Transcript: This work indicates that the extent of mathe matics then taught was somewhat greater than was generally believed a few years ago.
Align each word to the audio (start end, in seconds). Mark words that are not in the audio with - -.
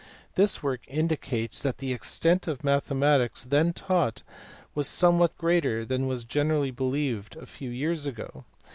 This 0.33 0.63
work 0.63 0.81
indicates 0.87 1.61
that 1.61 1.77
the 1.77 1.93
extent 1.93 2.47
of 2.47 2.63
mathe 2.63 2.89
matics 2.89 3.47
then 3.47 3.71
taught 3.71 4.23
was 4.73 4.87
somewhat 4.87 5.37
greater 5.37 5.85
than 5.85 6.07
was 6.07 6.23
generally 6.23 6.71
believed 6.71 7.35
a 7.35 7.45
few 7.45 7.69
years 7.69 8.07
ago. 8.07 8.43